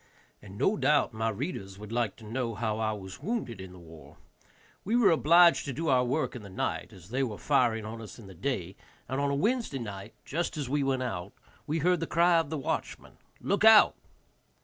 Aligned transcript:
And 0.41 0.57
no 0.57 0.77
doubt 0.77 1.13
my 1.13 1.29
readers 1.29 1.77
would 1.77 1.91
like 1.91 2.15
to 2.15 2.25
know 2.27 2.55
how 2.55 2.79
I 2.79 2.91
was 2.91 3.21
wounded 3.21 3.61
in 3.61 3.71
the 3.71 3.77
war. 3.77 4.17
We 4.83 4.95
were 4.95 5.11
obliged 5.11 5.63
to 5.65 5.73
do 5.73 5.89
our 5.89 6.03
work 6.03 6.35
in 6.35 6.41
the 6.41 6.49
night, 6.49 6.91
as 6.91 7.09
they 7.09 7.21
were 7.21 7.37
firing 7.37 7.85
on 7.85 8.01
us 8.01 8.17
in 8.17 8.25
the 8.25 8.33
day, 8.33 8.75
and 9.07 9.21
on 9.21 9.29
a 9.29 9.35
Wednesday 9.35 9.77
night, 9.77 10.15
just 10.25 10.57
as 10.57 10.67
we 10.67 10.81
went 10.81 11.03
out, 11.03 11.33
we 11.67 11.77
heard 11.77 11.99
the 11.99 12.07
cry 12.07 12.39
of 12.39 12.49
the 12.49 12.57
watchman. 12.57 13.17
"Look 13.41 13.63
out." 13.63 13.95